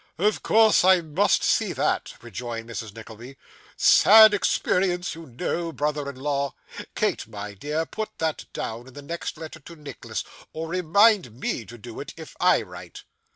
[0.17, 2.95] 'Of course I must see that,' rejoined Mrs.
[2.95, 3.37] Nickleby.
[3.77, 6.55] 'Sad experience, you know, brother in law.
[6.95, 11.65] Kate, my dear, put that down in the next letter to Nicholas, or remind me
[11.65, 13.03] to do it if I write.